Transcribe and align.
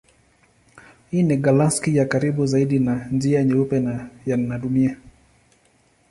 Hii 1.11 1.23
ni 1.23 1.37
galaksi 1.37 1.95
ya 1.97 2.05
karibu 2.05 2.45
zaidi 2.45 2.79
na 2.79 3.09
Njia 3.11 3.43
Nyeupe 3.43 3.79
na 4.25 4.59
Dunia. 4.59 4.97